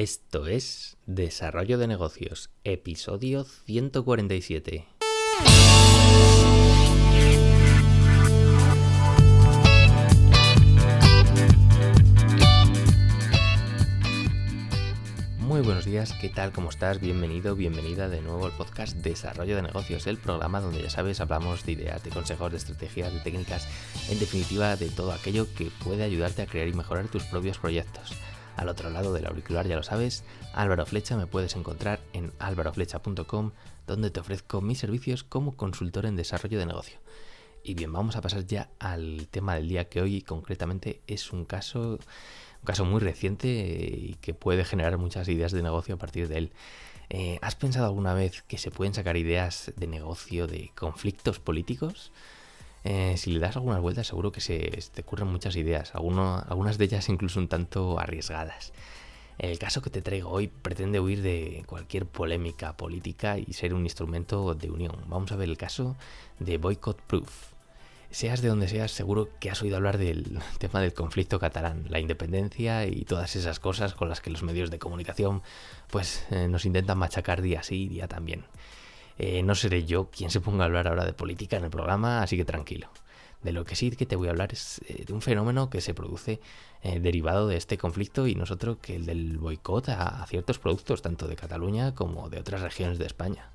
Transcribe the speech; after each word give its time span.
Esto 0.00 0.46
es 0.46 0.96
Desarrollo 1.04 1.76
de 1.76 1.86
Negocios, 1.86 2.48
episodio 2.64 3.44
147. 3.44 4.86
Muy 15.36 15.60
buenos 15.60 15.84
días, 15.84 16.14
¿qué 16.18 16.30
tal? 16.30 16.52
¿Cómo 16.52 16.70
estás? 16.70 16.98
Bienvenido, 16.98 17.54
bienvenida 17.54 18.08
de 18.08 18.22
nuevo 18.22 18.46
al 18.46 18.56
podcast 18.56 18.96
Desarrollo 18.96 19.56
de 19.56 19.62
Negocios, 19.62 20.06
el 20.06 20.16
programa 20.16 20.62
donde 20.62 20.82
ya 20.82 20.88
sabes, 20.88 21.20
hablamos 21.20 21.66
de 21.66 21.72
ideas, 21.72 22.02
de 22.02 22.08
consejos, 22.08 22.50
de 22.50 22.56
estrategias, 22.56 23.12
de 23.12 23.20
técnicas, 23.20 23.68
en 24.08 24.18
definitiva 24.18 24.76
de 24.76 24.88
todo 24.88 25.12
aquello 25.12 25.46
que 25.54 25.70
puede 25.84 26.04
ayudarte 26.04 26.40
a 26.40 26.46
crear 26.46 26.68
y 26.68 26.72
mejorar 26.72 27.08
tus 27.08 27.24
propios 27.24 27.58
proyectos. 27.58 28.14
Al 28.60 28.68
otro 28.68 28.90
lado 28.90 29.14
del 29.14 29.26
auricular, 29.26 29.66
ya 29.66 29.74
lo 29.74 29.82
sabes, 29.82 30.22
Álvaro 30.52 30.84
Flecha 30.84 31.16
me 31.16 31.26
puedes 31.26 31.56
encontrar 31.56 31.98
en 32.12 32.30
álvaroflecha.com, 32.38 33.52
donde 33.86 34.10
te 34.10 34.20
ofrezco 34.20 34.60
mis 34.60 34.78
servicios 34.78 35.24
como 35.24 35.56
consultor 35.56 36.04
en 36.04 36.14
desarrollo 36.14 36.58
de 36.58 36.66
negocio. 36.66 36.98
Y 37.64 37.72
bien, 37.72 37.90
vamos 37.90 38.16
a 38.16 38.20
pasar 38.20 38.44
ya 38.44 38.68
al 38.78 39.28
tema 39.30 39.54
del 39.54 39.66
día 39.66 39.88
que 39.88 40.02
hoy 40.02 40.20
concretamente 40.20 41.00
es 41.06 41.32
un 41.32 41.46
caso 41.46 41.92
un 41.92 42.66
caso 42.66 42.84
muy 42.84 43.00
reciente 43.00 43.48
y 43.48 44.18
que 44.20 44.34
puede 44.34 44.66
generar 44.66 44.98
muchas 44.98 45.26
ideas 45.28 45.52
de 45.52 45.62
negocio 45.62 45.94
a 45.94 45.98
partir 45.98 46.28
de 46.28 46.36
él. 46.36 46.52
Eh, 47.08 47.38
¿Has 47.40 47.56
pensado 47.56 47.86
alguna 47.86 48.12
vez 48.12 48.42
que 48.42 48.58
se 48.58 48.70
pueden 48.70 48.92
sacar 48.92 49.16
ideas 49.16 49.72
de 49.74 49.86
negocio 49.86 50.46
de 50.46 50.70
conflictos 50.74 51.40
políticos? 51.40 52.12
Eh, 52.84 53.16
si 53.16 53.32
le 53.32 53.40
das 53.40 53.56
algunas 53.56 53.80
vueltas 53.80 54.06
seguro 54.06 54.32
que 54.32 54.40
se, 54.40 54.58
te 54.92 55.02
ocurren 55.02 55.28
muchas 55.28 55.56
ideas, 55.56 55.92
algunas 55.94 56.78
de 56.78 56.84
ellas 56.84 57.08
incluso 57.08 57.38
un 57.38 57.48
tanto 57.48 57.98
arriesgadas. 57.98 58.72
El 59.38 59.58
caso 59.58 59.80
que 59.80 59.88
te 59.88 60.02
traigo 60.02 60.28
hoy 60.30 60.48
pretende 60.48 61.00
huir 61.00 61.22
de 61.22 61.64
cualquier 61.66 62.04
polémica 62.04 62.76
política 62.76 63.38
y 63.38 63.54
ser 63.54 63.72
un 63.72 63.84
instrumento 63.84 64.54
de 64.54 64.70
unión. 64.70 64.96
Vamos 65.06 65.32
a 65.32 65.36
ver 65.36 65.48
el 65.48 65.56
caso 65.56 65.96
de 66.38 66.58
Boycott 66.58 67.00
Proof. 67.00 67.52
Seas 68.10 68.42
de 68.42 68.48
donde 68.48 68.68
seas, 68.68 68.90
seguro 68.90 69.30
que 69.38 69.50
has 69.50 69.62
oído 69.62 69.76
hablar 69.76 69.96
del 69.96 70.40
tema 70.58 70.80
del 70.80 70.92
conflicto 70.92 71.38
catalán, 71.38 71.86
la 71.88 72.00
independencia 72.00 72.86
y 72.86 73.04
todas 73.06 73.34
esas 73.34 73.60
cosas 73.60 73.94
con 73.94 74.10
las 74.10 74.20
que 74.20 74.30
los 74.30 74.42
medios 74.42 74.70
de 74.70 74.78
comunicación 74.78 75.42
pues 75.90 76.26
eh, 76.30 76.48
nos 76.48 76.66
intentan 76.66 76.98
machacar 76.98 77.40
día 77.40 77.62
sí 77.62 77.84
y 77.84 77.88
día 77.88 78.08
también. 78.08 78.44
Eh, 79.22 79.42
no 79.42 79.54
seré 79.54 79.84
yo 79.84 80.08
quien 80.10 80.30
se 80.30 80.40
ponga 80.40 80.64
a 80.64 80.66
hablar 80.66 80.88
ahora 80.88 81.04
de 81.04 81.12
política 81.12 81.58
en 81.58 81.64
el 81.64 81.70
programa, 81.70 82.22
así 82.22 82.38
que 82.38 82.46
tranquilo. 82.46 82.88
De 83.42 83.52
lo 83.52 83.66
que 83.66 83.76
sí 83.76 83.90
que 83.90 84.06
te 84.06 84.16
voy 84.16 84.28
a 84.28 84.30
hablar 84.30 84.50
es 84.54 84.80
eh, 84.88 85.04
de 85.06 85.12
un 85.12 85.20
fenómeno 85.20 85.68
que 85.68 85.82
se 85.82 85.92
produce 85.92 86.40
derivado 86.82 87.46
de 87.46 87.58
este 87.58 87.76
conflicto 87.76 88.26
y 88.26 88.34
nosotros 88.34 88.78
que 88.80 88.96
el 88.96 89.04
del 89.04 89.36
boicot 89.36 89.90
a, 89.90 90.24
ciertos 90.26 90.58
productos, 90.58 91.02
tanto 91.02 91.28
de 91.28 91.36
Cataluña 91.36 91.94
como 91.94 92.30
de 92.30 92.38
otras 92.38 92.62
regiones 92.62 92.98
de 92.98 93.04
España. 93.04 93.50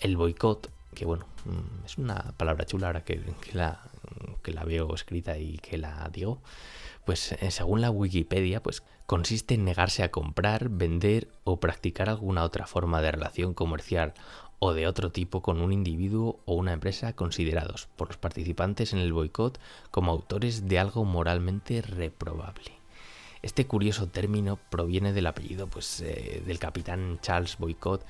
El 0.00 0.18
boicot 0.18 0.70
que 0.94 1.04
bueno, 1.04 1.26
mm, 1.44 1.86
es 1.86 1.98
una 1.98 2.34
palabra 2.36 2.66
chula 2.66 2.88
ahora 2.88 3.04
que, 3.04 3.20
la, 3.52 3.80
que 4.42 4.52
la 4.52 4.64
veo 4.64 4.94
escrita 4.94 5.38
y 5.38 5.58
que 5.58 5.78
la 5.78 6.08
digo, 6.12 6.40
pues 7.04 7.32
eh, 7.32 7.50
según 7.50 7.80
la 7.80 7.90
Wikipedia, 7.90 8.62
pues 8.62 8.82
consiste 9.06 9.54
en 9.54 9.64
negarse 9.64 10.02
a 10.02 10.10
comprar, 10.10 10.68
vender 10.68 11.28
o 11.44 11.60
practicar 11.60 12.08
alguna 12.08 12.44
otra 12.44 12.66
forma 12.66 13.02
de 13.02 13.12
relación 13.12 13.54
comercial 13.54 14.14
o 14.58 14.74
de 14.74 14.86
otro 14.86 15.10
tipo 15.10 15.42
con 15.42 15.60
un 15.60 15.72
individuo 15.72 16.40
o 16.44 16.54
una 16.54 16.72
empresa 16.72 17.14
considerados 17.14 17.88
por 17.96 18.08
los 18.08 18.16
participantes 18.16 18.92
en 18.92 19.00
el 19.00 19.12
boicot 19.12 19.58
como 19.90 20.12
autores 20.12 20.68
de 20.68 20.78
algo 20.78 21.04
moralmente 21.04 21.82
reprobable. 21.82 22.70
Este 23.42 23.66
curioso 23.66 24.06
término 24.06 24.60
proviene 24.70 25.12
del 25.12 25.26
apellido 25.26 25.66
pues, 25.66 26.00
eh, 26.00 26.44
del 26.46 26.60
capitán 26.60 27.18
Charles 27.22 27.58
Boycott, 27.58 28.04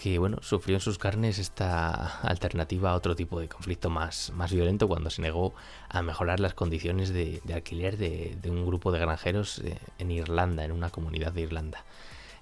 que 0.00 0.18
bueno, 0.18 0.38
sufrió 0.40 0.76
en 0.78 0.80
sus 0.80 0.96
carnes 0.96 1.38
esta 1.38 2.20
alternativa 2.22 2.92
a 2.92 2.94
otro 2.94 3.14
tipo 3.14 3.38
de 3.38 3.48
conflicto 3.48 3.90
más, 3.90 4.32
más 4.34 4.50
violento 4.50 4.88
cuando 4.88 5.10
se 5.10 5.20
negó 5.20 5.52
a 5.90 6.00
mejorar 6.00 6.40
las 6.40 6.54
condiciones 6.54 7.12
de, 7.12 7.42
alquiler 7.52 7.98
de, 7.98 8.38
un 8.50 8.64
grupo 8.64 8.92
de 8.92 8.98
granjeros 8.98 9.58
eh, 9.58 9.76
en 9.98 10.10
Irlanda, 10.10 10.64
en 10.64 10.72
una 10.72 10.88
comunidad 10.88 11.32
de 11.32 11.42
Irlanda. 11.42 11.84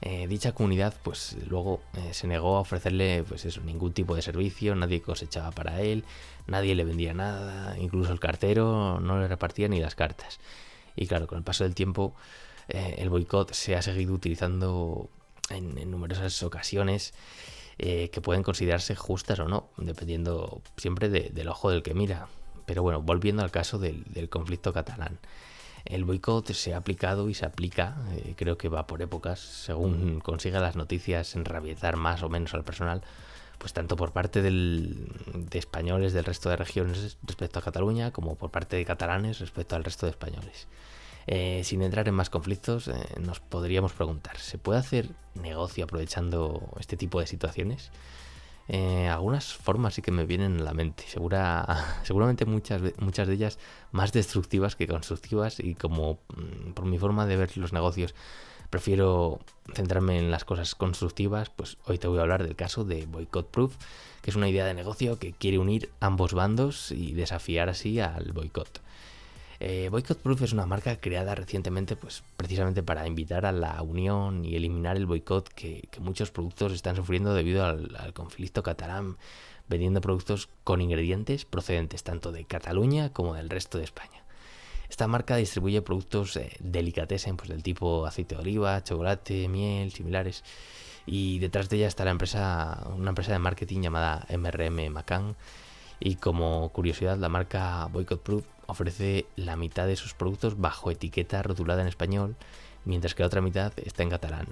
Eh, 0.03 0.29
dicha 0.29 0.53
comunidad 0.53 0.95
pues 1.03 1.37
luego 1.49 1.81
eh, 1.95 2.15
se 2.15 2.29
negó 2.29 2.59
a 2.59 2.61
ofrecerle 2.61 3.25
pues 3.25 3.45
eso, 3.45 3.61
ningún 3.63 3.93
tipo 3.93 4.15
de 4.15 4.23
servicio, 4.23 4.77
nadie 4.77 5.03
cosechaba 5.03 5.51
para 5.51 5.81
él, 5.81 6.05
nadie 6.47 6.77
le 6.77 6.85
vendía 6.85 7.13
nada, 7.13 7.77
incluso 7.77 8.13
el 8.13 8.21
cartero 8.21 9.01
no 9.01 9.19
le 9.19 9.27
repartía 9.27 9.67
ni 9.67 9.81
las 9.81 9.97
cartas. 9.97 10.39
Y 10.95 11.09
claro, 11.09 11.27
con 11.27 11.39
el 11.39 11.45
paso 11.45 11.65
del 11.65 11.75
tiempo 11.75 12.15
el 12.69 13.09
boicot 13.09 13.53
se 13.55 13.77
ha 13.77 13.83
seguido 13.83 14.13
utilizando 14.13 15.09
en, 15.51 15.91
numerosas 15.91 16.43
ocasiones 16.43 17.15
eh, 17.79 18.11
que 18.11 18.21
pueden 18.21 18.43
considerarse 18.43 18.97
justas 18.97 19.39
o 19.39 19.49
no, 19.49 19.71
dependiendo 19.77 20.63
siempre 20.77 21.09
del 21.09 21.49
ojo 21.49 21.71
del 21.71 21.83
que 21.83 21.95
mira. 21.95 22.29
Pero 22.67 22.83
bueno, 22.83 23.01
volviendo 23.01 23.43
al 23.43 23.51
caso 23.51 23.79
del, 23.79 24.29
conflicto 24.29 24.73
catalán. 24.73 25.19
El 25.85 26.05
boicot 26.05 26.53
se 26.53 26.75
ha 26.75 26.77
aplicado 26.77 27.31
y 27.31 27.35
se 27.35 27.47
aplica, 27.47 27.97
eh, 28.13 28.35
creo 28.37 28.59
que 28.59 28.69
va 28.69 28.87
por 28.87 29.01
épocas, 29.01 29.39
según 29.39 30.21
consiga 30.21 30.61
las 30.61 30.77
noticias 30.77 31.35
enrabietar 31.35 31.97
más 31.97 32.23
o 32.23 32.29
menos 32.29 32.53
al 32.53 32.65
personal, 32.65 33.03
pues 33.59 33.73
tanto 33.73 33.97
por 33.97 34.13
parte 34.13 34.43
de 34.43 35.49
españoles 35.53 36.13
del 36.13 36.25
resto 36.25 36.51
de 36.51 36.57
regiones 36.57 37.17
respecto 37.23 37.59
a 37.59 37.63
Cataluña, 37.63 38.11
como 38.13 38.35
por 38.35 38.51
parte 38.51 38.77
de 38.77 38.85
catalanes 38.85 39.41
respecto 39.41 39.77
al 39.77 39.85
resto 39.85 40.07
de 40.07 40.11
españoles. 40.11 40.69
Eh, 41.31 41.61
sin 41.63 41.83
entrar 41.83 42.09
en 42.09 42.15
más 42.15 42.31
conflictos, 42.31 42.89
eh, 42.89 42.95
nos 43.21 43.39
podríamos 43.39 43.93
preguntar, 43.93 44.39
¿se 44.39 44.57
puede 44.57 44.79
hacer 44.79 45.11
negocio 45.35 45.85
aprovechando 45.85 46.73
este 46.81 46.97
tipo 46.97 47.21
de 47.21 47.27
situaciones? 47.27 47.91
Eh, 48.67 49.09
algunas 49.09 49.53
formas 49.53 49.93
sí 49.93 50.01
que 50.01 50.11
me 50.11 50.25
vienen 50.25 50.61
a 50.61 50.65
la 50.65 50.73
mente, 50.73 51.05
Segura, 51.07 51.67
seguramente 52.03 52.47
muchas, 52.47 52.81
muchas 52.99 53.29
de 53.29 53.35
ellas 53.35 53.59
más 53.93 54.13
destructivas 54.13 54.75
que 54.75 54.87
constructivas 54.87 55.61
y 55.61 55.75
como 55.75 56.19
mm, 56.35 56.73
por 56.73 56.87
mi 56.87 56.99
forma 56.99 57.27
de 57.27 57.37
ver 57.37 57.59
los 57.59 57.75
negocios 57.75 58.15
prefiero 58.71 59.41
centrarme 59.75 60.19
en 60.19 60.31
las 60.31 60.47
cosas 60.47 60.75
constructivas, 60.75 61.51
pues 61.51 61.77
hoy 61.85 61.99
te 61.99 62.09
voy 62.09 62.21
a 62.21 62.23
hablar 62.23 62.43
del 62.43 62.57
caso 62.57 62.85
de 62.85 63.05
Boycott 63.05 63.51
Proof, 63.51 63.77
que 64.23 64.31
es 64.31 64.37
una 64.37 64.49
idea 64.49 64.65
de 64.65 64.73
negocio 64.73 65.19
que 65.19 65.33
quiere 65.33 65.59
unir 65.59 65.91
ambos 66.01 66.33
bandos 66.33 66.91
y 66.91 67.13
desafiar 67.13 67.69
así 67.69 68.01
al 68.01 68.33
boicot. 68.33 68.81
Eh, 69.61 69.89
Boycott 69.91 70.19
Proof 70.19 70.43
es 70.43 70.53
una 70.53 70.67
marca 70.67 71.01
creada 71.01 71.35
recientemente 71.35 71.97
pues, 71.97 72.23
precisamente 72.37 72.85
para 72.85 73.07
invitar 73.09 73.45
a 73.45 73.51
la 73.51 73.83
unión 73.83 74.45
y 74.45 74.55
eliminar 74.55 74.97
el 74.97 75.07
boicot 75.07 75.49
que, 75.49 75.89
muchos 75.99 76.31
productos 76.31 76.73
están 76.73 76.95
sufriendo 76.95 77.35
debido 77.35 77.65
al, 77.65 78.13
conflicto 78.15 78.63
catalán, 78.63 79.17
vendiendo 79.69 80.01
productos 80.01 80.49
con 80.63 80.81
ingredientes 80.81 81.45
procedentes 81.45 82.05
tanto 82.05 82.31
de 82.31 82.45
Cataluña 82.45 83.13
como 83.13 83.35
del 83.35 83.51
resto 83.51 83.79
de 83.79 83.85
España. 83.85 84.23
Esta 84.89 85.09
marca 85.09 85.37
distribuye 85.37 85.83
productos 85.83 86.37
eh, 86.37 86.53
delicatessen 86.61 87.37
pues, 87.37 87.49
del 87.49 87.63
tipo 87.63 88.07
aceite 88.07 88.37
de 88.37 88.41
oliva, 88.41 88.83
chocolate, 88.85 89.49
miel, 89.49 89.91
similares. 89.93 90.45
Y 91.05 91.41
detrás 91.41 91.69
de 91.69 91.79
ella 91.79 91.89
está 91.89 92.05
la 92.05 92.13
empresa, 92.13 92.87
una 92.95 93.11
empresa 93.11 93.33
de 93.33 93.39
marketing 93.39 93.81
llamada 93.81 94.27
MRM 94.31 94.91
Macan. 94.91 95.37
Y 96.01 96.17
como 96.17 96.71
curiosidad, 96.71 97.19
la 97.19 97.29
marca 97.29 97.87
Boycott 97.87 98.23
Proof 98.23 98.45
ofrece 98.69 99.27
la 99.35 99.57
mitad 99.57 99.87
de 99.87 99.97
sus 99.97 100.15
productos 100.15 100.61
bajo 100.61 100.91
etiqueta 100.91 101.43
rotulada 101.43 101.83
en 101.83 101.89
español, 101.89 102.37
mientras 102.85 103.15
que 103.15 103.23
la 103.23 103.27
otra 103.27 103.41
mitad 103.41 103.73
está 103.77 104.03
en 104.03 104.11
catalán. 104.11 104.47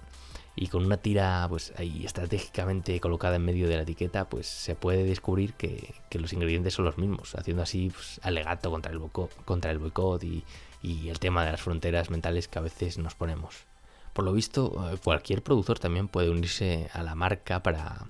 Y 0.57 0.69
con 0.69 0.87
una 0.87 0.97
tira 0.97 1.47
pues 1.51 1.75
ahí 1.77 2.05
estratégicamente 2.07 2.99
colocada 2.99 3.37
en 3.37 3.45
medio 3.45 3.69
de 3.69 3.77
la 3.77 3.83
etiqueta, 3.83 4.27
pues 4.29 4.47
se 4.47 4.75
puede 4.75 5.05
descubrir 5.05 5.53
que, 5.53 5.95
los 6.13 6.33
ingredientes 6.33 6.73
son 6.73 6.87
los 6.87 6.97
mismos, 6.97 7.35
haciendo 7.35 7.63
así 7.63 7.91
pues, 7.91 8.19
alegato 8.23 8.71
contra 8.71 8.91
el, 8.91 9.01
contra 9.45 9.71
el 9.71 9.79
boicot 9.79 10.25
y, 10.25 10.45
y 10.83 11.11
el 11.11 11.19
tema 11.19 11.45
de 11.45 11.53
las 11.53 11.61
fronteras 11.61 12.09
mentales 12.09 12.49
que 12.49 12.59
a 12.59 12.63
veces 12.63 12.97
nos 12.97 13.15
ponemos. 13.15 13.67
Por 14.15 14.25
lo 14.25 14.33
visto, 14.33 14.91
eh, 14.91 14.97
cualquier 15.05 15.43
productor 15.43 15.79
también 15.79 16.09
puede 16.09 16.31
unirse 16.31 16.89
a 16.95 17.03
la 17.03 17.15
marca 17.15 17.63
para, 17.63 18.07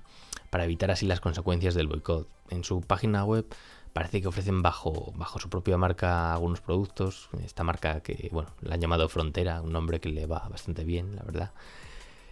para 0.49 0.63
evitar 0.65 0.91
así 0.91 1.05
las 1.05 1.19
consecuencias 1.19 1.75
del 1.75 1.87
boicot. 1.87 2.27
En 2.49 2.63
su 2.63 2.81
página 2.81 3.25
web 3.25 3.45
parece 3.93 4.21
que 4.21 4.27
ofrecen 4.27 4.61
bajo, 4.61 5.11
bajo 5.15 5.39
su 5.39 5.49
propia 5.49 5.77
marca 5.77 6.33
algunos 6.33 6.61
productos. 6.61 7.29
Esta 7.43 7.63
marca 7.63 8.01
que, 8.01 8.29
bueno, 8.31 8.49
la 8.61 8.75
han 8.75 8.81
llamado 8.81 9.09
Frontera, 9.09 9.61
un 9.61 9.71
nombre 9.71 9.99
que 9.99 10.09
le 10.09 10.25
va 10.25 10.47
bastante 10.49 10.83
bien, 10.83 11.15
la 11.15 11.23
verdad. 11.23 11.51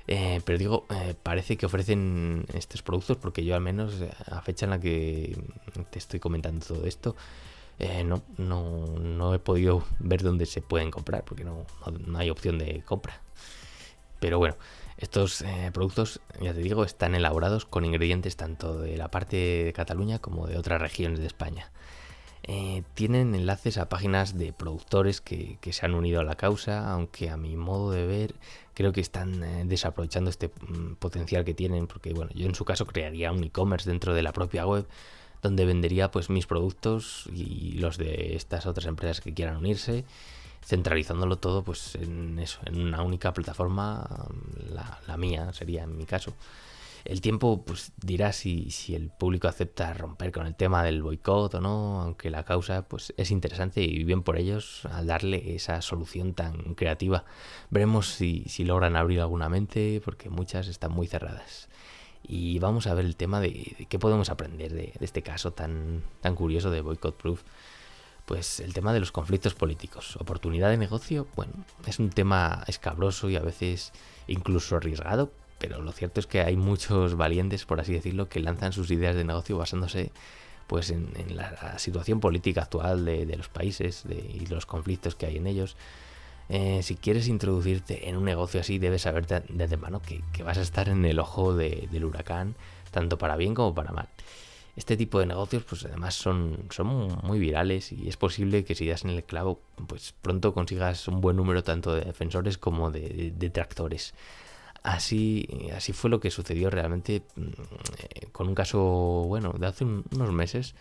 Eh, 0.07 0.41
pero 0.45 0.59
digo, 0.59 0.85
eh, 0.91 1.15
parece 1.21 1.57
que 1.57 1.65
ofrecen 1.65 2.45
estos 2.53 2.83
productos 2.83 3.17
porque 3.17 3.43
yo 3.43 3.55
al 3.55 3.61
menos 3.61 3.99
eh, 4.01 4.11
a 4.27 4.41
fecha 4.41 4.65
en 4.65 4.69
la 4.69 4.79
que 4.79 5.35
te 5.89 5.97
estoy 5.97 6.19
comentando 6.19 6.63
todo 6.65 6.85
esto, 6.85 7.15
no, 8.05 8.21
no, 8.37 8.85
no, 8.99 9.33
he 9.33 9.39
podido 9.39 9.83
ver 9.99 10.21
dónde 10.21 10.45
se 10.45 10.61
pueden 10.61 10.91
comprar 10.91 11.25
porque 11.25 11.43
no, 11.43 11.65
no 12.05 12.17
hay 12.19 12.29
opción 12.29 12.57
de 12.57 12.83
compra. 12.85 13.19
Pero 14.19 14.37
bueno, 14.37 14.55
estos 14.97 15.41
eh, 15.41 15.71
productos, 15.73 16.21
ya 16.41 16.53
te 16.53 16.59
digo, 16.59 16.83
están 16.83 17.15
elaborados 17.15 17.65
con 17.65 17.85
ingredientes 17.85 18.37
tanto 18.37 18.79
de 18.79 18.97
la 18.97 19.09
parte 19.09 19.35
de 19.65 19.73
Cataluña 19.73 20.19
como 20.19 20.47
de 20.47 20.57
otras 20.57 20.81
regiones 20.81 21.19
de 21.19 21.27
España. 21.27 21.71
Eh, 22.47 22.83
tienen 22.93 23.33
enlaces 23.33 23.79
a 23.79 23.89
páginas 23.89 24.37
de 24.37 24.53
productores 24.53 25.19
que, 25.19 25.57
se 25.71 25.85
han 25.85 25.95
unido 25.95 26.21
a 26.21 26.23
la 26.23 26.35
causa, 26.35 26.91
aunque 26.91 27.31
a 27.31 27.37
mi 27.37 27.55
modo 27.57 27.91
de 27.91 28.05
ver 28.05 28.35
creo 28.75 28.93
que 28.93 29.01
están 29.01 29.43
eh, 29.43 29.63
desaprovechando 29.65 30.29
este 30.29 30.49
mm, 30.49 30.93
potencial 30.95 31.43
que 31.43 31.55
tienen, 31.55 31.87
porque 31.87 32.13
bueno, 32.13 32.29
yo 32.35 32.45
en 32.45 32.53
su 32.53 32.63
caso 32.63 32.85
crearía 32.85 33.31
un 33.31 33.43
e-commerce 33.43 33.89
dentro 33.89 34.13
de 34.13 34.21
la 34.21 34.31
propia 34.31 34.67
web 34.67 34.87
donde 35.41 35.65
vendería 35.65 36.11
pues 36.11 36.29
mis 36.29 36.45
productos 36.45 37.27
y 37.33 37.73
los 37.79 37.97
de 37.97 38.35
estas 38.35 38.67
otras 38.67 38.85
empresas 38.85 39.21
que 39.21 39.33
quieran 39.33 39.57
unirse, 39.57 40.05
centralizándolo 40.63 41.37
todo 41.37 41.63
pues 41.63 41.95
en 41.95 42.39
eso, 42.39 42.59
en 42.65 42.79
una 42.79 43.01
única 43.03 43.33
plataforma, 43.33 44.27
la, 44.75 45.17
mía 45.17 45.51
sería 45.53 45.83
en 45.83 45.97
mi 45.97 46.05
caso. 46.05 46.33
El 47.03 47.21
tiempo 47.21 47.63
pues 47.63 47.91
dirá 47.97 48.33
si, 48.33 48.71
si 48.71 48.95
el 48.95 49.09
público 49.09 49.47
acepta 49.47 49.93
romper 49.93 50.31
con 50.31 50.47
el 50.47 50.55
tema 50.55 50.83
del 50.83 51.03
boicot 51.03 51.53
o 51.53 51.61
no, 51.61 52.01
aunque 52.01 52.31
la 52.31 52.43
causa 52.43 52.87
pues 52.87 53.13
es 53.17 53.29
interesante 53.29 53.83
y 53.83 54.03
bien 54.03 54.23
por 54.23 54.37
ellos 54.37 54.85
al 54.91 55.05
darle 55.05 55.55
esa 55.55 55.81
solución 55.81 56.33
tan 56.33 56.73
creativa. 56.73 57.25
Veremos 57.69 58.07
si, 58.07 58.43
si 58.47 58.63
logran 58.63 58.95
abrir 58.95 59.21
alguna 59.21 59.49
mente 59.49 60.01
porque 60.03 60.29
muchas 60.29 60.67
están 60.67 60.91
muy 60.91 61.05
cerradas. 61.05 61.69
Y 62.27 62.57
vamos 62.57 62.87
a 62.87 62.95
ver 62.95 63.05
el 63.05 63.15
tema 63.15 63.39
de, 63.39 63.85
qué 63.87 63.99
podemos 63.99 64.31
aprender 64.31 64.73
de, 64.73 64.93
de, 64.97 65.05
este 65.05 65.21
caso 65.21 65.53
tan, 65.53 66.01
tan 66.21 66.35
curioso 66.35 66.71
de 66.71 66.81
Boycott 66.81 67.17
Proof. 67.17 67.43
Pues 68.25 68.59
el 68.59 68.73
tema 68.73 68.91
de 68.91 68.99
los 68.99 69.11
conflictos 69.11 69.53
políticos. 69.53 70.15
Oportunidad 70.17 70.71
de 70.71 70.77
negocio, 70.77 71.27
bueno, 71.35 71.53
es 71.85 71.99
un 71.99 72.09
tema 72.09 72.63
escabroso 72.67 73.29
y 73.29 73.35
a 73.35 73.41
veces 73.41 73.93
incluso 74.27 74.75
arriesgado, 74.75 75.31
pero 75.59 75.81
lo 75.81 75.91
cierto 75.91 76.19
es 76.19 76.27
que 76.27 76.41
hay 76.41 76.57
muchos 76.57 77.15
valientes, 77.15 77.65
por 77.65 77.79
así 77.79 77.93
decirlo, 77.93 78.27
que 78.27 78.39
lanzan 78.39 78.73
sus 78.73 78.89
ideas 78.89 79.15
de 79.15 79.23
negocio 79.23 79.57
basándose 79.57 80.11
pues 80.67 80.89
en, 80.89 81.13
la, 81.35 81.77
situación 81.77 82.19
política 82.19 82.63
actual 82.63 83.05
de, 83.05 83.37
los 83.37 83.49
países 83.49 84.03
y 84.09 84.47
los 84.47 84.65
conflictos 84.65 85.15
que 85.15 85.27
hay 85.27 85.37
en 85.37 85.45
ellos. 85.45 85.77
Eh, 86.49 86.81
si 86.83 86.95
quieres 86.95 87.27
introducirte 87.27 88.09
en 88.09 88.17
un 88.17 88.23
negocio 88.23 88.59
así, 88.59 88.77
debes 88.79 89.03
saber 89.03 89.27
de, 89.27 89.35
antemano 89.35 90.01
que, 90.01 90.43
vas 90.43 90.57
a 90.57 90.61
estar 90.61 90.89
en 90.89 91.05
el 91.05 91.19
ojo 91.19 91.55
del 91.55 92.05
huracán, 92.05 92.55
tanto 92.91 93.17
para 93.17 93.35
bien 93.35 93.53
como 93.53 93.75
para 93.75 93.91
mal. 93.91 94.09
Este 94.75 94.97
tipo 94.97 95.19
de 95.19 95.25
negocios, 95.25 95.63
pues 95.63 95.85
además 95.85 96.15
son, 96.15 96.65
son 96.69 97.17
muy 97.23 97.39
virales 97.39 97.93
y 97.93 98.09
es 98.09 98.17
posible 98.17 98.65
que 98.65 98.75
si 98.75 98.85
das 98.85 99.05
en 99.05 99.11
el 99.11 99.23
clavo, 99.23 99.61
pues 99.87 100.13
pronto 100.21 100.53
consigas 100.53 101.07
un 101.07 101.21
buen 101.21 101.37
número 101.37 101.63
tanto 101.63 101.95
de 101.95 102.01
defensores 102.01 102.57
como 102.57 102.91
de 102.91 103.31
detractores. 103.37 104.13
Así, 104.83 105.47
así 105.73 105.93
fue 105.93 106.09
lo 106.09 106.19
que 106.19 106.29
sucedió 106.29 106.69
realmente 106.69 107.23
mm, 107.35 108.31
con 108.33 108.49
un 108.49 108.55
caso, 108.55 108.79
bueno, 109.27 109.53
de 109.57 109.65
hace 109.65 109.85
unos 109.85 110.31
meses, 110.33 110.75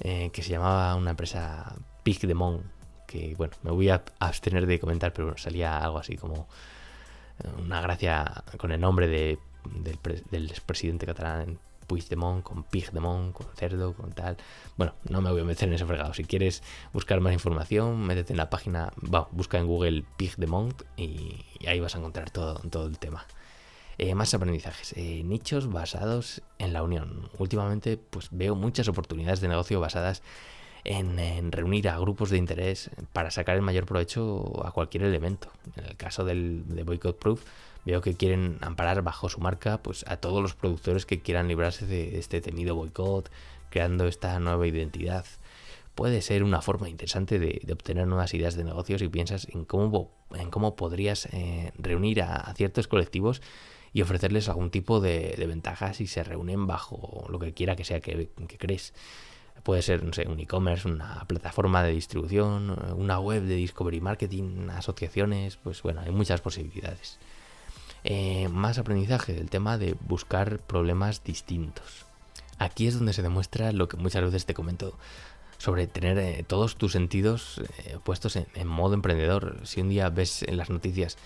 eh, 0.00 0.30
que 0.32 0.42
se 0.42 0.50
llamaba 0.50 0.94
una 0.96 1.10
empresa 1.10 1.76
Pig 2.02 2.20
Demon, 2.26 2.62
que, 3.06 3.34
bueno, 3.36 3.54
me 3.62 3.70
voy 3.70 3.88
a 3.88 4.02
abstener 4.18 4.66
de 4.66 4.80
comentar, 4.80 5.12
pero 5.12 5.38
salía 5.38 5.78
algo 5.78 5.98
así 5.98 6.16
como 6.16 6.48
eh, 7.38 7.48
una 7.58 7.80
gracia 7.80 8.44
con 8.58 8.72
el 8.72 8.80
nombre 8.80 9.06
de, 9.06 9.38
del, 9.64 9.98
del 10.30 10.50
expresidente 10.50 11.06
catalán 11.06 11.58
Puigdemont, 11.92 12.42
con 12.42 12.64
Pigdemont, 12.64 13.34
con 13.34 13.46
cerdo, 13.54 13.92
con 13.92 14.12
tal. 14.12 14.38
Bueno, 14.78 14.94
no 15.10 15.20
me 15.20 15.30
voy 15.30 15.42
a 15.42 15.44
meter 15.44 15.68
en 15.68 15.74
ese 15.74 15.84
fregado. 15.84 16.14
Si 16.14 16.24
quieres 16.24 16.62
buscar 16.94 17.20
más 17.20 17.34
información, 17.34 18.00
métete 18.00 18.32
en 18.32 18.38
la 18.38 18.48
página, 18.48 18.90
va, 18.96 19.28
busca 19.30 19.58
en 19.58 19.66
Google 19.66 20.04
Pigdemont 20.16 20.82
y, 20.96 21.44
y 21.60 21.66
ahí 21.66 21.80
vas 21.80 21.94
a 21.94 21.98
encontrar 21.98 22.30
todo, 22.30 22.54
todo 22.70 22.86
el 22.86 22.98
tema. 22.98 23.26
Eh, 23.98 24.14
más 24.14 24.32
aprendizajes. 24.32 24.94
Eh, 24.96 25.22
nichos 25.22 25.70
basados 25.70 26.40
en 26.58 26.72
la 26.72 26.82
unión. 26.82 27.28
Últimamente, 27.36 27.98
pues 27.98 28.28
veo 28.30 28.54
muchas 28.54 28.88
oportunidades 28.88 29.42
de 29.42 29.48
negocio 29.48 29.80
basadas 29.80 30.22
en, 30.84 31.52
reunir 31.52 31.88
a 31.88 31.98
grupos 31.98 32.30
de 32.30 32.38
interés 32.38 32.90
para 33.12 33.30
sacar 33.30 33.56
el 33.56 33.62
mayor 33.62 33.86
provecho 33.86 34.66
a 34.66 34.72
cualquier 34.72 35.04
elemento. 35.04 35.48
En 35.76 35.84
el 35.84 35.96
caso 35.96 36.24
del, 36.24 36.64
de 36.66 36.82
Boycott 36.82 37.18
Proof, 37.18 37.44
veo 37.84 38.00
que 38.00 38.14
quieren 38.14 38.58
amparar 38.60 39.02
bajo 39.02 39.28
su 39.28 39.40
marca 39.40 39.82
pues 39.82 40.04
a 40.08 40.16
todos 40.16 40.42
los 40.42 40.54
productores 40.54 41.06
que 41.06 41.20
quieran 41.20 41.48
librarse 41.48 41.86
de 41.86 42.18
este 42.18 42.40
temido 42.40 42.74
boicot, 42.74 43.30
creando 43.70 44.06
esta 44.06 44.38
nueva 44.40 44.66
identidad. 44.66 45.24
Puede 45.94 46.22
ser 46.22 46.42
una 46.42 46.62
forma 46.62 46.88
interesante 46.88 47.38
de, 47.38 47.60
obtener 47.72 48.06
nuevas 48.06 48.32
ideas 48.34 48.54
de 48.54 48.64
negocios 48.64 49.02
y 49.02 49.08
piensas 49.08 49.46
en 49.50 49.64
cómo, 49.64 50.10
en 50.34 50.50
cómo 50.50 50.74
podrías 50.74 51.26
eh, 51.32 51.72
reunir 51.76 52.22
a, 52.22 52.52
ciertos 52.54 52.88
colectivos 52.88 53.42
y 53.92 54.00
ofrecerles 54.00 54.48
algún 54.48 54.70
tipo 54.70 55.00
de, 55.00 55.34
ventajas 55.46 55.98
si 55.98 56.06
se 56.06 56.24
reúnen 56.24 56.66
bajo 56.66 57.26
lo 57.28 57.38
que 57.38 57.52
quiera 57.52 57.76
que 57.76 57.84
sea 57.84 58.00
que 58.00 58.30
crees. 58.58 58.94
Puede 59.62 59.82
ser, 59.82 60.02
no 60.02 60.12
sé, 60.12 60.26
un 60.26 60.40
e-commerce, 60.40 60.88
una 60.88 61.24
plataforma 61.28 61.84
de 61.84 61.92
distribución, 61.92 62.76
una 62.96 63.20
web 63.20 63.42
de 63.42 63.54
discovery 63.54 64.00
marketing, 64.00 64.68
asociaciones, 64.70 65.56
pues 65.56 65.82
bueno, 65.82 66.00
hay 66.00 66.10
muchas 66.10 66.40
posibilidades. 66.40 67.18
Eh, 68.04 68.48
más 68.48 68.78
aprendizaje 68.78 69.32
del 69.32 69.48
tema 69.48 69.78
de 69.78 69.94
buscar 70.08 70.58
problemas 70.58 71.22
distintos. 71.22 72.04
Aquí 72.58 72.88
es 72.88 72.94
donde 72.94 73.12
se 73.12 73.22
demuestra 73.22 73.70
lo 73.70 73.88
que 73.88 73.96
muchas 73.96 74.24
veces 74.24 74.44
te 74.44 74.54
comento 74.54 74.98
sobre 75.58 75.86
tener 75.86 76.18
eh, 76.18 76.44
todos 76.44 76.74
tus 76.74 76.92
sentidos 76.92 77.60
eh, 77.84 77.98
puestos 78.02 78.34
en, 78.34 78.66
modo 78.66 78.94
emprendedor. 78.94 79.60
Si 79.62 79.80
un 79.80 79.88
día 79.88 80.08
ves 80.10 80.42
en 80.42 80.56
las 80.56 80.68
noticias 80.68 81.16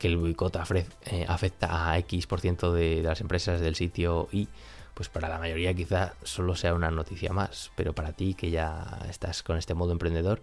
que 0.00 0.08
el 0.08 0.16
boicot 0.16 0.56
afecta 0.56 1.90
a 1.90 1.98
X 1.98 2.26
por 2.26 2.40
ciento 2.40 2.72
de 2.72 3.00
las 3.04 3.20
empresas 3.20 3.60
del 3.60 3.76
sitio 3.76 4.28
Y, 4.32 4.48
pues 4.94 5.08
para 5.08 5.28
la 5.28 5.38
mayoría 5.38 5.74
quizá 5.74 6.14
solo 6.22 6.54
sea 6.56 6.74
una 6.74 6.90
noticia 6.90 7.32
más, 7.32 7.70
pero 7.76 7.94
para 7.94 8.12
ti 8.12 8.34
que 8.34 8.50
ya 8.50 9.00
estás 9.08 9.42
con 9.42 9.56
este 9.56 9.74
modo 9.74 9.92
emprendedor, 9.92 10.40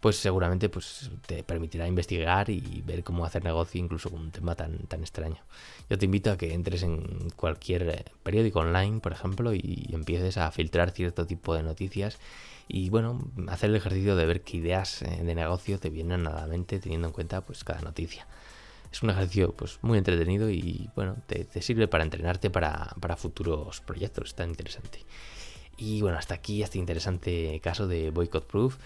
pues 0.00 0.16
seguramente 0.16 0.68
pues, 0.68 1.10
te 1.26 1.42
permitirá 1.42 1.88
investigar 1.88 2.50
y 2.50 2.82
ver 2.86 3.02
cómo 3.02 3.24
hacer 3.24 3.42
negocio 3.42 3.80
incluso 3.80 4.10
con 4.10 4.20
un 4.20 4.30
tema 4.30 4.54
tan, 4.54 4.78
tan 4.86 5.00
extraño. 5.00 5.42
Yo 5.90 5.98
te 5.98 6.04
invito 6.04 6.30
a 6.30 6.38
que 6.38 6.54
entres 6.54 6.84
en 6.84 7.30
cualquier 7.34 7.82
eh, 7.88 8.04
periódico 8.22 8.60
online, 8.60 9.00
por 9.00 9.12
ejemplo, 9.12 9.52
y 9.52 9.88
empieces 9.92 10.36
a 10.38 10.50
filtrar 10.52 10.92
cierto 10.92 11.26
tipo 11.26 11.54
de 11.54 11.64
noticias 11.64 12.18
y 12.68 12.90
bueno, 12.90 13.18
hacer 13.48 13.70
el 13.70 13.76
ejercicio 13.76 14.14
de 14.14 14.26
ver 14.26 14.42
qué 14.42 14.58
ideas 14.58 15.02
eh, 15.02 15.22
de 15.24 15.34
negocio 15.34 15.80
te 15.80 15.88
vienen 15.88 16.26
a 16.26 16.34
la 16.34 16.46
mente 16.46 16.78
teniendo 16.78 17.08
en 17.08 17.14
cuenta 17.14 17.40
pues 17.40 17.64
cada 17.64 17.80
noticia. 17.80 18.26
Es 18.92 19.02
un 19.02 19.10
ejercicio 19.10 19.52
pues 19.52 19.78
muy 19.82 19.98
entretenido 19.98 20.50
y 20.50 20.90
bueno, 20.94 21.16
te, 21.26 21.46
sirve 21.62 21.88
para 21.88 22.04
entrenarte 22.04 22.50
para, 22.50 22.94
para 23.00 23.16
futuros 23.16 23.80
proyectos, 23.80 24.34
tan 24.34 24.50
interesante. 24.50 25.04
Y 25.76 26.00
bueno, 26.02 26.18
hasta 26.18 26.34
aquí 26.34 26.62
este 26.62 26.78
interesante 26.78 27.60
caso 27.62 27.86
de 27.86 28.10
Boycott 28.10 28.46
Proof 28.46 28.76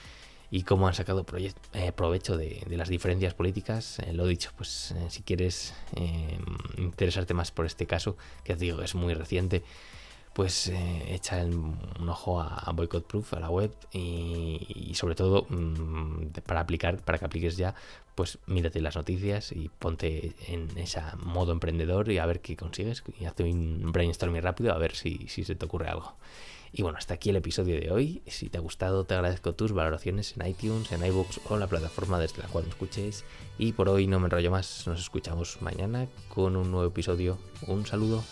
y 0.52 0.64
cómo 0.64 0.86
han 0.86 0.92
sacado 0.92 1.24
eh, 1.72 1.92
provecho 1.92 2.36
de, 2.36 2.62
las 2.68 2.90
diferencias 2.90 3.32
políticas. 3.32 3.98
Eh, 4.00 4.12
lo 4.12 4.26
dicho, 4.26 4.50
pues 4.54 4.92
eh, 4.92 5.06
si 5.08 5.22
quieres 5.22 5.72
interesarte 6.76 7.32
más 7.32 7.50
por 7.50 7.64
este 7.64 7.86
caso, 7.86 8.18
que 8.44 8.52
os 8.52 8.58
digo, 8.58 8.82
es 8.82 8.94
muy 8.94 9.14
reciente, 9.14 9.62
pues 10.34 10.72
echa 11.08 11.44
un 11.44 12.08
ojo 12.08 12.40
a, 12.40 12.70
Boycott 12.72 13.06
Proof, 13.06 13.34
a 13.34 13.40
la 13.40 13.50
web 13.50 13.74
y, 13.92 14.92
sobre 14.94 15.14
todo 15.14 15.46
mm, 15.48 16.28
para 16.46 16.60
aplicar, 16.60 16.98
para 17.02 17.18
que 17.18 17.24
apliques 17.24 17.56
ya, 17.56 17.74
pues 18.14 18.38
mírate 18.46 18.80
las 18.80 18.96
noticias 18.96 19.52
y 19.52 19.70
ponte 19.78 20.34
en 20.48 20.68
ese 20.76 21.00
modo 21.22 21.52
emprendedor 21.52 22.10
y 22.10 22.18
a 22.18 22.26
ver 22.26 22.40
qué 22.40 22.56
consigues 22.56 23.02
y 23.18 23.24
hazte 23.24 23.44
un 23.44 23.92
brainstorming 23.92 24.42
rápido 24.42 24.72
a 24.72 24.78
ver 24.78 24.94
si, 24.94 25.26
se 25.28 25.54
te 25.54 25.64
ocurre 25.64 25.88
algo. 25.88 26.14
Y 26.74 26.80
bueno, 26.80 26.96
hasta 26.96 27.14
aquí 27.14 27.28
el 27.28 27.36
episodio 27.36 27.78
de 27.78 27.90
hoy. 27.90 28.22
Si 28.26 28.48
te 28.48 28.56
ha 28.56 28.60
gustado, 28.62 29.04
te 29.04 29.12
agradezco 29.12 29.54
tus 29.54 29.72
valoraciones 29.72 30.34
en 30.38 30.46
iTunes, 30.46 30.90
en 30.90 31.04
iBooks 31.04 31.42
o 31.50 31.58
la 31.58 31.66
plataforma 31.66 32.18
desde 32.18 32.38
la 32.38 32.48
cual 32.48 32.64
me 32.64 32.70
escuches. 32.70 33.26
Y 33.58 33.72
por 33.72 33.90
hoy 33.90 34.06
no 34.06 34.18
me 34.20 34.26
enrollo 34.26 34.50
más, 34.50 34.86
nos 34.86 34.98
escuchamos 34.98 35.60
mañana 35.60 36.08
con 36.30 36.56
un 36.56 36.70
nuevo 36.70 36.88
episodio. 36.88 37.36
Un 37.66 37.84
saludo. 37.84 38.24